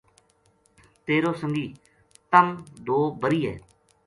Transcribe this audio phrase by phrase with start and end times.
[1.05, 1.67] تیر و سنگی
[2.31, 2.47] تم
[2.87, 3.55] دو بری ہے